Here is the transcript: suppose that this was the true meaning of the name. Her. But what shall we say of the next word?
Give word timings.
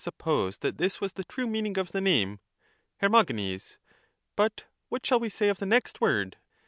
suppose 0.03 0.57
that 0.57 0.79
this 0.79 0.99
was 0.99 1.13
the 1.13 1.23
true 1.23 1.45
meaning 1.45 1.77
of 1.77 1.91
the 1.91 2.01
name. 2.01 2.39
Her. 3.01 3.09
But 4.35 4.65
what 4.89 5.05
shall 5.05 5.19
we 5.19 5.29
say 5.29 5.47
of 5.49 5.59
the 5.59 5.67
next 5.67 6.01
word? 6.01 6.37